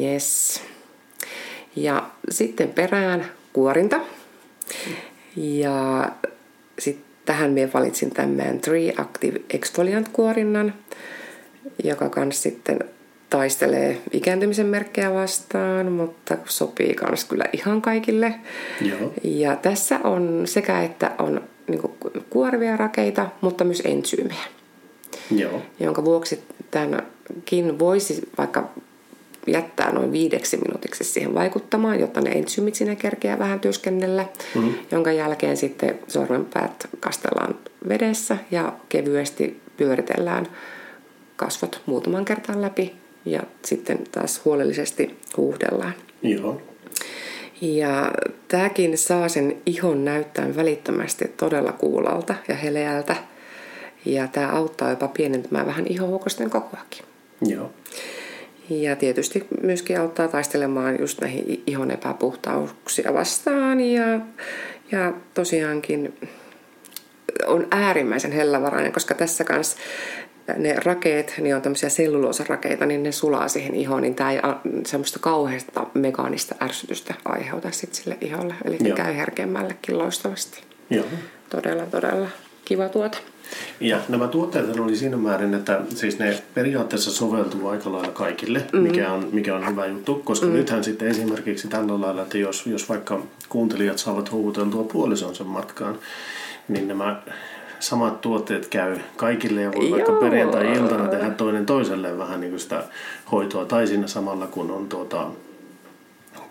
[0.00, 0.62] Yes.
[1.76, 4.00] Ja sitten perään kuorinta.
[5.36, 6.08] Ja
[6.78, 10.74] sitten tähän minä valitsin tämän Tree Active Exfoliant kuorinnan,
[11.84, 12.78] joka kans sitten
[13.30, 18.34] taistelee ikääntymisen merkkejä vastaan, mutta sopii kans kyllä ihan kaikille.
[18.80, 19.12] Joo.
[19.24, 21.82] Ja tässä on sekä, että on niin
[22.30, 24.44] kuorivia rakeita, mutta myös entsyymejä.
[25.30, 25.62] Joo.
[25.80, 28.68] Jonka vuoksi tämänkin voisi vaikka
[29.46, 34.74] jättää noin viideksi minuutiksi siihen vaikuttamaan, jotta ne entsyymit sinne kerkeää vähän työskennellä, mm-hmm.
[34.90, 37.54] jonka jälkeen sitten sormenpäät kastellaan
[37.88, 40.46] vedessä ja kevyesti pyöritellään
[41.36, 45.94] kasvot muutaman kertaan läpi ja sitten taas huolellisesti huuhdellaan.
[46.22, 46.62] Joo.
[47.60, 48.12] Ja
[48.48, 53.16] tämäkin saa sen ihon näyttää välittömästi todella kuulalta ja heleältä.
[54.04, 57.04] Ja tämä auttaa jopa pienentämään vähän ihohuokosten kokoakin.
[57.46, 57.72] Joo.
[58.70, 63.80] Ja tietysti myöskin auttaa taistelemaan just näihin ihon epäpuhtauksia vastaan.
[63.80, 64.20] Ja,
[64.92, 66.14] ja tosiaankin
[67.46, 69.76] on äärimmäisen hellävarainen, koska tässä kanssa
[70.56, 74.40] ne rakeet, niin on tämmöisiä selluloosarakeita, niin ne sulaa siihen ihoon, niin tämä ei
[74.86, 78.54] semmoista kauheasta mekaanista ärsytystä aiheuta sit sille iholle.
[78.64, 78.96] Eli Joo.
[78.96, 80.62] käy herkemmällekin loistavasti.
[80.90, 81.04] Joo.
[81.50, 82.28] Todella, todella
[82.64, 83.18] kiva tuota.
[83.80, 88.78] Ja nämä tuotteet oli siinä määrin, että siis ne periaatteessa soveltuu aika lailla kaikille, mm.
[88.78, 90.52] mikä, on, mikä on hyvä juttu, koska mm.
[90.52, 95.98] nythän sitten esimerkiksi tällä lailla, että jos, jos vaikka kuuntelijat saavat houkuteltua puolisonsa matkaan,
[96.68, 97.22] niin nämä
[97.80, 99.96] samat tuotteet käy kaikille ja voi Joo.
[99.96, 102.84] vaikka perjantai-iltana tehdä toinen toiselle vähän niin kuin sitä
[103.32, 105.26] hoitoa tai siinä samalla kun on tuota,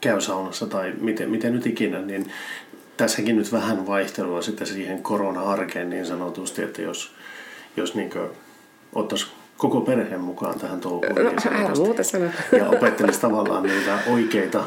[0.01, 2.31] käy saunassa tai miten, miten nyt ikinä, niin
[2.97, 7.15] tässäkin nyt vähän vaihtelua sitten siihen korona-arkeen niin sanotusti, että jos,
[7.77, 8.09] jos niin
[8.95, 11.15] ottaisi koko perheen mukaan tähän touhuun.
[11.15, 12.01] No, niin muuta.
[12.57, 14.63] Ja opettelisi tavallaan niitä oikeita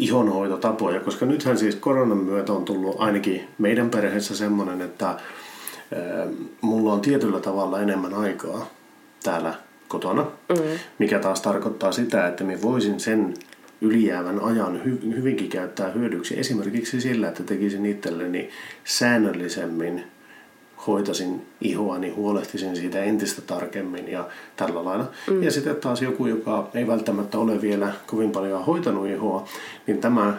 [0.00, 5.16] ihonhoitotapoja, koska nythän siis koronan myötä on tullut ainakin meidän perheessä semmoinen, että ää,
[6.60, 8.70] mulla on tietyllä tavalla enemmän aikaa
[9.22, 9.54] täällä
[9.88, 10.78] kotona, mm.
[10.98, 13.34] mikä taas tarkoittaa sitä, että me voisin sen
[13.80, 18.50] ylijäävän ajan hy- hyvinkin käyttää hyödyksi esimerkiksi sillä, että tekisin itselleni
[18.84, 20.04] säännöllisemmin
[20.86, 25.10] hoitasin ihoani, huolehtisin siitä entistä tarkemmin ja tällä lailla.
[25.30, 25.42] Mm.
[25.42, 29.48] Ja sitten taas joku, joka ei välttämättä ole vielä kovin paljon hoitanut ihoa,
[29.86, 30.34] niin tämä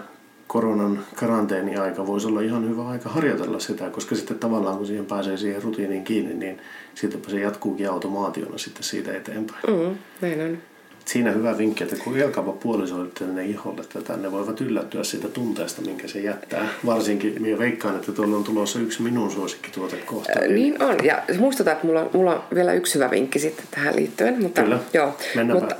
[0.48, 5.38] koronan karanteeni-aika voisi olla ihan hyvä aika harjoitella sitä, koska sitten tavallaan kun siihen pääsee
[5.38, 6.60] siihen rutiiniin kiinni, niin
[6.96, 9.62] sittenpä se jatkuukin automaationa sitten siitä eteenpäin.
[9.68, 10.71] Mm, näin on
[11.06, 15.82] siinä hyvä vinkki, että kun Elkava puolisoitte ne iholle tätä, ne voivat yllättyä siitä tunteesta,
[15.82, 16.68] minkä se jättää.
[16.86, 20.32] Varsinkin minä veikkaan, että tuolla on tulossa yksi minun suosikkituote kohta.
[20.42, 23.96] Äh, niin on, ja muistutaan, että mulla, mulla on vielä yksi hyvä vinkki sitten tähän
[23.96, 24.42] liittyen.
[24.42, 25.18] Mutta, Kyllä, joo,
[25.54, 25.76] mutta,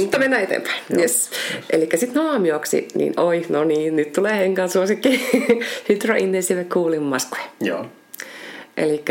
[0.00, 0.82] mutta mennään eteenpäin.
[0.98, 1.00] Yes.
[1.00, 1.30] Yes.
[1.70, 5.20] Eli sitten naamioksi, niin oi, no niin, nyt tulee Henkan suosikki
[5.88, 7.14] Hydro Intensive Cooling.
[7.60, 7.86] Joo.
[8.76, 9.04] Eli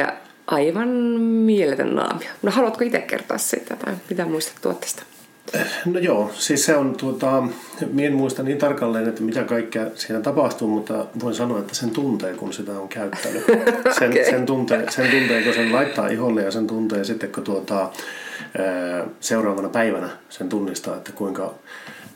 [0.47, 2.29] aivan mieletön naamio.
[2.41, 5.03] No haluatko itse kertoa siitä tai mitä muistat tuotteesta?
[5.85, 7.43] No joo, siis se on tuota,
[7.91, 11.91] minä en muista niin tarkalleen, että mitä kaikkea siinä tapahtuu, mutta voin sanoa, että sen
[11.91, 13.43] tuntee, kun sitä on käyttänyt.
[13.99, 14.25] Sen, okay.
[14.29, 17.89] sen, tuntee, sen tuntee, kun sen laittaa iholle ja sen tuntee sitten, kun tuota,
[19.19, 21.53] seuraavana päivänä sen tunnistaa, että kuinka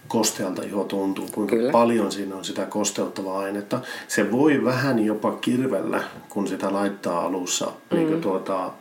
[0.07, 1.71] kostealta iho tuntuu, kuinka Kyllä.
[1.71, 3.79] paljon siinä on sitä kosteuttavaa ainetta.
[4.07, 7.97] Se voi vähän jopa kirvellä, kun sitä laittaa alussa mm.
[7.97, 8.71] niin tuota,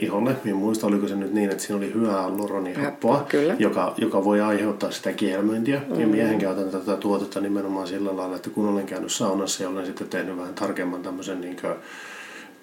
[0.00, 0.36] iholle.
[0.44, 3.26] Minä muista, oliko se nyt niin, että siinä oli hyaluronihappoa,
[3.58, 5.80] joka, joka voi aiheuttaa sitä kihelmöintiä.
[5.88, 6.00] Mm.
[6.00, 9.86] Ja miehen käytän tätä tuotetta nimenomaan sillä lailla, että kun olen käynyt saunassa ja olen
[9.86, 11.56] sitten tehnyt vähän tarkemman tämmöisen niin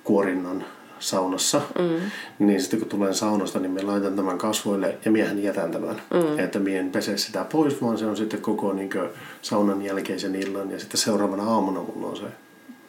[0.03, 0.65] kuorinnan
[0.99, 2.11] saunassa, mm.
[2.39, 6.01] niin sitten kun tulen saunasta, niin minä laitan tämän kasvoille ja miehen jätän tämän.
[6.13, 6.39] Mm.
[6.39, 8.89] Että minä en pese sitä pois, vaan se on sitten koko niin
[9.41, 12.25] saunan jälkeisen illan ja sitten seuraavana aamuna mulla on se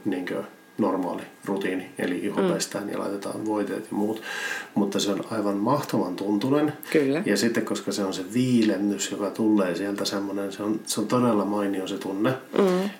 [0.05, 0.27] niin
[0.79, 2.53] normaali rutiini, eli iho mm.
[2.53, 4.23] pestään ja laitetaan voiteet ja muut.
[4.75, 6.73] Mutta se on aivan mahtavan tuntunen.
[6.93, 7.23] Kyllä.
[7.27, 11.07] Ja sitten koska se on se viilennys, joka tulee sieltä semmoinen, se on, se on
[11.07, 12.33] todella mainio se tunne.
[12.59, 12.91] Mm.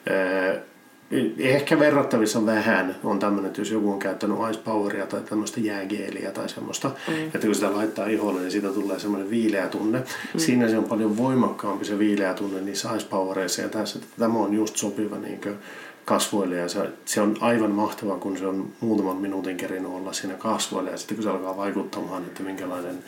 [1.39, 6.31] ehkä verrattavissa vähän on tämmöinen, että jos joku on käyttänyt Ice Poweria tai tämmöistä jäägeeliä
[6.31, 7.15] tai semmoista, mm.
[7.25, 9.99] että kun sitä laittaa iholle, niin siitä tulee semmoinen viileä tunne.
[9.99, 10.41] Mm.
[10.41, 14.39] Siinä se on paljon voimakkaampi se viileä tunne niissä Ice Powereissa ja tässä, että tämä
[14.39, 15.55] on just sopiva niin kuin,
[16.05, 20.35] kasvoille ja se, se on aivan mahtavaa, kun se on muutaman minuutin kerinyt olla siinä
[20.35, 22.99] kasvoille ja sitten kun se alkaa vaikuttamaan, että minkälainen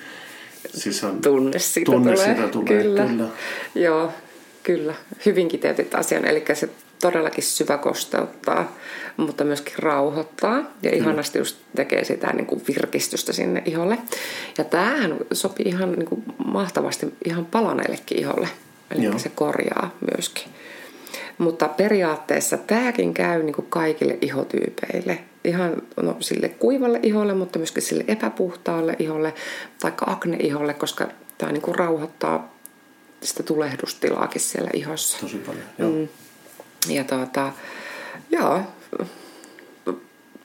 [0.74, 2.35] siis on, tunne siitä tunne tulee.
[2.35, 2.82] Sitä tulee.
[2.82, 3.06] Kyllä.
[3.06, 3.28] kyllä.
[3.74, 4.12] Joo,
[4.62, 4.94] kyllä.
[5.26, 6.24] Hyvin kiteytit asian.
[6.24, 6.68] Eli se
[7.00, 8.76] todellakin syvä kosteuttaa,
[9.16, 13.98] mutta myöskin rauhoittaa ja ihanasti just tekee sitä niin kuin virkistystä sinne iholle.
[14.59, 18.48] Ja tämähän sopii ihan niin kuin mahtavasti ihan palaneillekin iholle,
[18.90, 19.18] eli Joo.
[19.18, 20.44] se korjaa myöskin.
[21.38, 25.18] Mutta periaatteessa tämäkin käy niin kuin kaikille ihotyypeille.
[25.44, 29.35] Ihan no, sille kuivalle iholle, mutta myöskin sille epäpuhtaalle iholle,
[29.81, 32.57] tai akne-iholle, koska tämä niin kuin rauhoittaa
[33.22, 35.18] sitä tulehdustilaakin siellä ihossa.
[35.20, 35.64] Tosi paljon.
[35.79, 35.90] Joo.
[35.90, 36.09] Mm.
[36.88, 37.53] Ja tuota,
[38.31, 38.61] joo,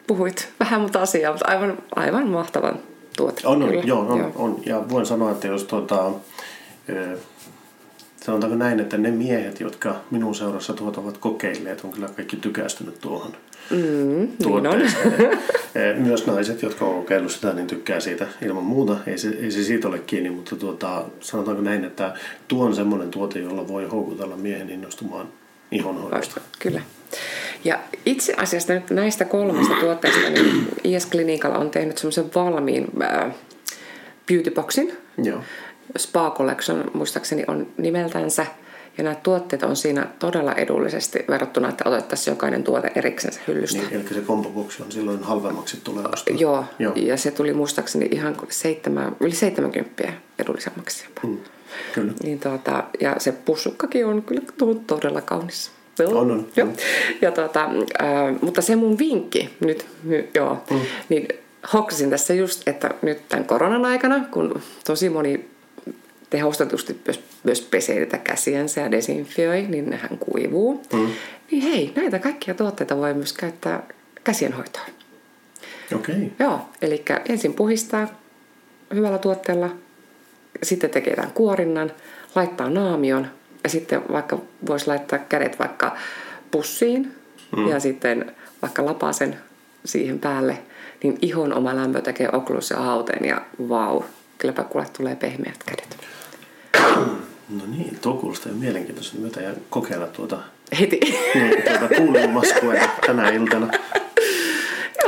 [0.08, 2.80] puhuit vähän muuta asiaa, mutta aivan, aivan mahtavan
[3.17, 3.47] tuote.
[3.47, 3.84] On, on, kyllä.
[3.86, 4.60] joo, on, on.
[4.65, 6.12] Ja voin sanoa, että jos tuota,
[8.23, 13.01] sanotaanko näin, että ne miehet, jotka minun seurassa tuota ovat kokeilleet, on kyllä kaikki tykästynyt
[13.01, 13.31] tuohon
[13.71, 15.39] Mm, tuotteeseen.
[15.75, 18.97] Eh, Myös naiset, jotka on kokeillut sitä, niin tykkää siitä ilman muuta.
[19.07, 22.13] Ei se, ei se siitä ole kiinni, mutta tuota, sanotaanko näin, että
[22.47, 25.27] tuo on semmoinen tuote, jolla voi houkutella miehen innostumaan
[25.71, 26.41] ihonhoidosta.
[26.60, 26.81] Kyllä.
[27.63, 33.31] Ja itse asiassa nyt näistä kolmesta tuotteesta niin IS Clinical on tehnyt semmoisen valmiin äh,
[34.27, 34.93] beautyboxin.
[35.23, 35.41] Joo.
[35.97, 38.45] Spa Collection muistaakseni on nimeltänsä.
[38.97, 43.82] Ja nämä tuotteet on siinä todella edullisesti verrattuna, että otettaisiin jokainen tuote eriksensä hyllystä.
[43.82, 46.36] Niin, eli se komboboksi on silloin halvemmaksi tulee ostaa.
[46.36, 46.93] Joo, Joo.
[46.95, 51.27] ja se tuli muistaakseni ihan seitsemän, yli 70 edullisemmaksi jopa.
[51.27, 51.38] Mm,
[51.93, 52.13] kyllä.
[52.23, 55.71] Niin tuota, ja se pussukkakin on kyllä to- todella kaunis.
[56.08, 56.47] On, on.
[56.56, 56.67] Joo.
[57.21, 57.63] Ja tuota,
[58.01, 60.80] äh, mutta se mun vinkki nyt, nyt joo, mm.
[61.10, 61.27] niin
[61.73, 65.50] hoksasin tässä just, että nyt tämän koronan aikana, kun tosi moni
[66.32, 70.84] tehostetusti myös, myös pesee niitä käsiänsä ja desinfioi, niin nehän kuivuu.
[70.94, 71.08] Mm.
[71.52, 73.84] Niin hei, näitä kaikkia tuotteita voi myös käyttää
[74.24, 74.86] käsienhoitoon.
[75.96, 76.15] Okei.
[76.15, 76.30] Okay.
[76.39, 78.08] Joo, eli ensin puhistaa
[78.94, 79.70] hyvällä tuotteella,
[80.63, 81.91] sitten tekee tämän kuorinnan,
[82.36, 83.28] laittaa naamion
[83.63, 85.98] ja sitten vaikka voisi laittaa kädet vaikka
[86.52, 87.15] pussiin
[87.58, 87.67] mm.
[87.67, 89.38] ja sitten vaikka lapasen
[89.86, 90.58] siihen päälle,
[91.04, 94.02] niin ihon oma lämpö tekee oklus ja hauteen ja vau,
[94.38, 95.98] kylläpä kuule tulee pehmeät kädet.
[97.49, 99.17] No niin, tuo kuulostaa mielenkiintoista.
[99.17, 100.39] Mä ja kokeilla tuota,
[100.79, 100.99] Heti.
[101.36, 103.67] niin, tuota kuulemaskuja tänä iltana.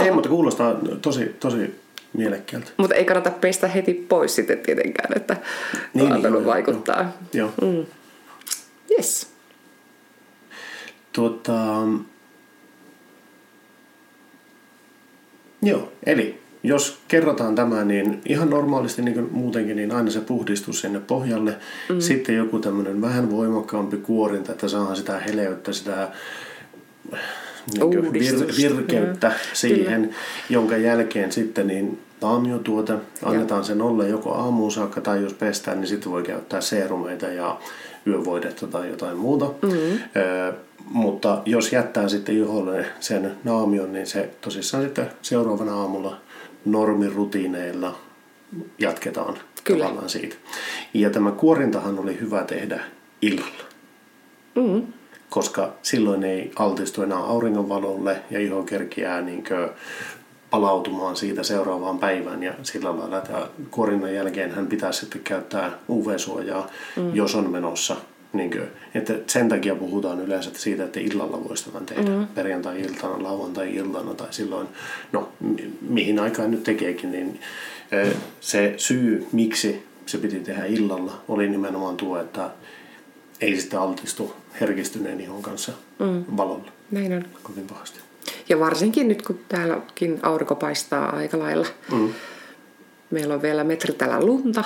[0.01, 1.75] Ei, mutta kuulostaa tosi, tosi
[2.13, 2.71] mielekkäältä.
[2.77, 7.11] Mutta ei kannata pestä heti pois sitten tietenkään, että Niin, niin, on antanut joo, vaikuttaa.
[7.33, 7.51] Joo.
[7.61, 7.85] Mm.
[8.91, 9.33] Yes.
[11.13, 11.53] Tuota,
[15.61, 20.81] joo, eli jos kerrotaan tämä, niin ihan normaalisti niin kuin muutenkin, niin aina se puhdistus
[20.81, 21.55] sinne pohjalle.
[21.89, 21.99] Mm.
[21.99, 26.11] Sitten joku tämmöinen vähän voimakkaampi kuorinta, että saadaan sitä heleyttä, sitä
[27.73, 30.09] niin vir, virkeyttä Joo, siihen,
[30.49, 35.87] jonka jälkeen sitten niin naamiotuote, annetaan sen olla joko aamuun saakka tai jos pestään, niin
[35.87, 37.59] sitten voi käyttää seerumeita ja
[38.07, 39.45] yövoidetta tai jotain muuta.
[39.45, 39.99] Mm-hmm.
[40.15, 40.53] Ö,
[40.89, 46.17] mutta jos jättää sitten iholle sen naamion, niin se tosissaan sitten seuraavana aamulla
[46.65, 47.99] normirutiineilla
[48.79, 49.83] jatketaan Kyllä.
[49.83, 50.35] tavallaan siitä.
[50.93, 52.79] Ja tämä kuorintahan oli hyvä tehdä
[53.21, 53.63] illalla
[54.55, 54.87] Mm.
[55.29, 59.43] koska silloin ei altistu enää auringonvalolle ja iho kerkiää niin
[60.49, 66.69] palautumaan siitä seuraavaan päivään ja sillä lailla, että kuorinnan jälkeen hän pitää sitten käyttää UV-suojaa,
[66.95, 67.15] mm.
[67.15, 67.95] jos on menossa.
[68.33, 68.63] Niin kuin,
[68.95, 72.09] että sen takia puhutaan yleensä siitä, että illalla voisi tämän tehdä.
[72.09, 72.27] Mm.
[72.27, 74.67] Perjantai-iltana, lauantai-iltana tai silloin,
[75.11, 77.39] no mi- mihin aikaan nyt tekeekin, niin
[78.41, 82.49] se syy, miksi se piti tehdä illalla, oli nimenomaan tuo, että
[83.41, 86.23] ei sitä altistu herkistyneen ihon kanssa mm.
[86.37, 87.25] valolle Näin on.
[87.43, 87.99] kovin pahasti.
[88.49, 91.67] Ja varsinkin nyt, kun täälläkin aurinko paistaa aika lailla.
[91.91, 92.09] Mm.
[93.13, 94.63] Meillä on vielä metri täällä lunta.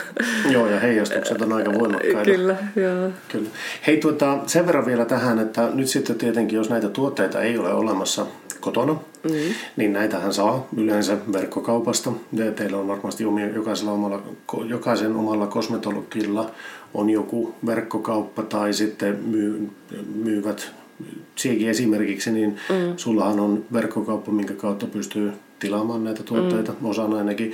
[0.52, 2.24] Joo, ja heijastukset on aika voimakkaita.
[2.24, 3.10] Kyllä, joo.
[3.28, 3.48] Kyllä.
[3.86, 7.72] Hei, tuota, sen verran vielä tähän, että nyt sitten tietenkin, jos näitä tuotteita ei ole
[7.72, 8.26] olemassa
[8.60, 9.54] kotona, mm-hmm.
[9.76, 12.12] niin näitähän saa yleensä verkkokaupasta.
[12.32, 14.22] Ja teillä on varmasti omia, jokaisella omalla,
[14.66, 16.50] jokaisen omalla kosmetologilla
[16.94, 19.70] on joku verkkokauppa tai sitten myy,
[20.14, 20.70] myyvät
[21.36, 22.96] Siekin esimerkiksi, niin mm.
[22.96, 26.86] sullahan on verkkokauppa, minkä kautta pystyy tilaamaan näitä tuotteita, mm.
[26.88, 27.52] osan ainakin.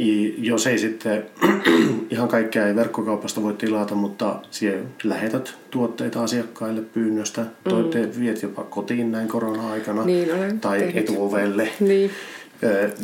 [0.00, 1.24] I, jos ei sitten,
[2.10, 7.48] ihan kaikkea ei verkkokaupasta voi tilata, mutta siellä lähetät tuotteita asiakkaille pyynnöstä, mm.
[7.68, 10.96] toitte, viet jopa kotiin näin korona-aikana Niin, tai tehnyt.
[10.96, 11.68] etuovelle.
[11.80, 12.10] Niin.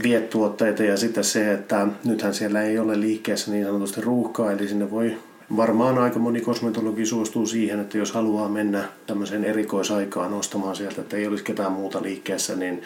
[0.02, 4.68] Viet tuotteita ja sitten se, että nythän siellä ei ole liikkeessä niin sanotusti ruuhkaa, eli
[4.68, 5.16] sinne voi
[5.56, 11.16] varmaan aika moni kosmetologi suostuu siihen, että jos haluaa mennä tämmöiseen erikoisaikaan ostamaan sieltä, että
[11.16, 12.82] ei olisi ketään muuta liikkeessä, niin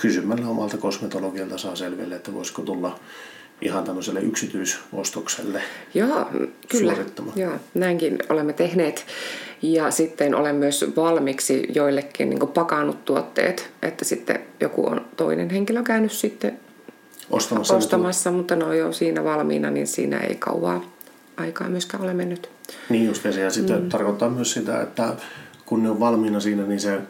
[0.00, 3.00] kysymällä omalta kosmetologilta saa selville, että voisiko tulla
[3.60, 5.62] ihan tämmöiselle yksityisostokselle
[5.94, 6.30] Joo,
[6.68, 6.92] kyllä.
[6.92, 7.38] suorittamaan.
[7.38, 9.06] Joo, näinkin olemme tehneet.
[9.62, 15.82] Ja sitten olen myös valmiiksi joillekin niin pakannut tuotteet, että sitten joku on toinen henkilö
[15.82, 16.60] käynyt sitten
[17.30, 20.84] Ostamassa, ostamassa, mutta ne on jo siinä valmiina, niin siinä ei kauaa
[21.36, 22.50] aikaa myöskään ole mennyt.
[22.88, 23.88] Niin just ja sitten mm.
[23.88, 25.14] tarkoittaa myös sitä, että
[25.66, 27.00] kun ne on valmiina siinä, niin se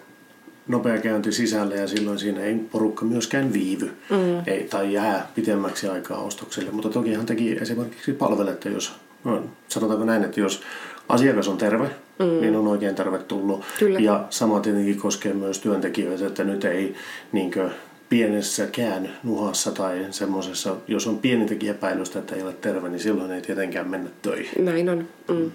[0.68, 4.42] nopea käynti sisälle ja silloin siinä ei porukka myöskään viivy mm.
[4.46, 6.70] ei, tai jää pitemmäksi aikaa ostokselle.
[6.70, 8.92] Mutta tokihan teki esimerkiksi palvelette, jos
[9.24, 10.62] no, sanotaanko näin, että jos
[11.08, 12.40] asiakas on terve, mm.
[12.40, 13.64] niin on oikein tervetullut.
[13.78, 13.98] Kyllä.
[13.98, 16.94] Ja sama tietenkin koskee myös työntekijöitä, että nyt ei
[17.32, 17.70] niinkö
[18.08, 23.40] pienessäkään nuhassa tai semmoisessa, jos on pienitäkin epäilystä, että ei ole terve, niin silloin ei
[23.40, 24.64] tietenkään mennä töihin.
[24.64, 25.08] Näin on.
[25.28, 25.50] Mm.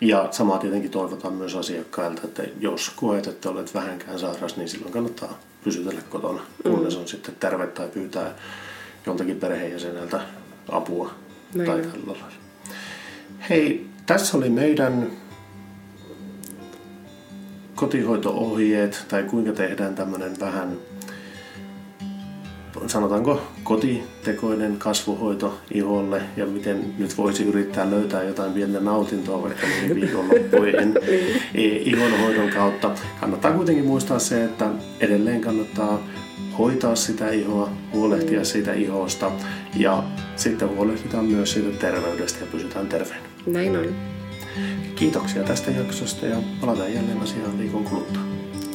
[0.00, 4.92] Ja samaa tietenkin toivotaan myös asiakkailta, että jos koet, että olet vähänkään sairas, niin silloin
[4.92, 8.34] kannattaa pysytellä kotona, kunnes on sitten terve tai pyytää
[9.06, 10.20] joltakin perheenjäseneltä
[10.68, 11.14] apua
[11.54, 12.26] Näin tai tällä lailla.
[13.50, 15.10] Hei, tässä oli meidän
[17.74, 20.76] kotihoito-ohjeet tai kuinka tehdään tämmöinen vähän
[22.86, 29.94] sanotaanko kotitekoinen kasvuhoito iholle ja miten nyt voisi yrittää löytää jotain pientä nautintoa vaikka niihin
[29.94, 30.94] viikonloppuihin
[31.58, 32.90] i- ihonhoidon kautta.
[33.20, 34.68] Kannattaa kuitenkin muistaa se, että
[35.00, 36.02] edelleen kannattaa
[36.58, 39.30] hoitaa sitä ihoa, huolehtia siitä ihosta
[39.76, 40.02] ja
[40.36, 43.26] sitten huolehditaan myös siitä terveydestä ja pysytään terveenä.
[43.46, 43.86] Näin on.
[44.94, 48.22] Kiitoksia tästä jaksosta ja palataan jälleen asiaan viikon kuluttua.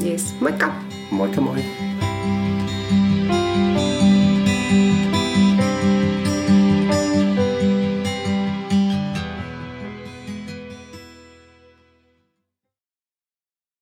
[0.06, 0.36] Yes.
[0.42, 0.74] Moikka!
[1.12, 1.90] Moikka moi!